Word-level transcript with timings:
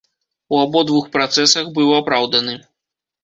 У 0.53 0.61
абодвух 0.61 1.09
працэсах 1.17 1.69
быў 1.77 1.93
апраўданы. 1.99 2.57